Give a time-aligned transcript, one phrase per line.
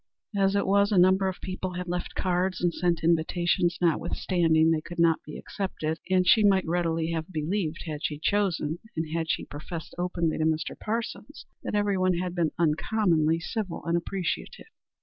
[0.35, 4.81] As it was a number of people had left cards and sent invitations notwithstanding they
[4.81, 9.27] could not be accepted, and she might readily have believed, had she chosen and as
[9.29, 10.75] she professed openly to Mr.
[10.75, 14.65] Parsons that everyone had been uncommonly civil and appreciative.